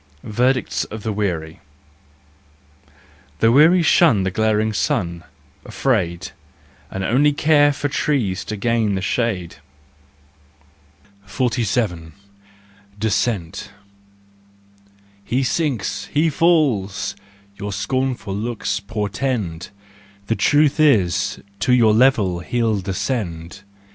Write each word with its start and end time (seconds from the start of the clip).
Verdicts 0.23 0.83
of 0.85 1.03
the 1.03 1.13
Weary. 1.13 1.59
The 3.37 3.51
weary 3.51 3.83
shun 3.83 4.23
the 4.23 4.31
glaring 4.31 4.73
sun, 4.73 5.23
afraid, 5.63 6.31
And 6.89 7.03
only 7.03 7.33
care 7.33 7.71
for 7.71 7.87
trees 7.87 8.43
to 8.45 8.57
gain 8.57 8.95
the 8.95 9.01
shade. 9.03 9.57
47 11.25 12.13
Descent." 12.97 13.69
He 15.23 15.43
sinks, 15.43 16.05
he 16.05 16.31
falls," 16.31 17.15
your 17.57 17.71
scornful 17.71 18.35
looks 18.35 18.79
portend: 18.79 19.69
The 20.25 20.35
truth 20.35 20.79
is, 20.79 21.39
to 21.59 21.73
your 21.73 21.93
level 21.93 22.39
he'll 22.39 22.81
descend. 22.81 23.61